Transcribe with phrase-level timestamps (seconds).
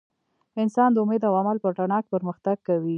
[0.61, 2.89] انسان د امید او عمل په رڼا کې پرمختګ کوي.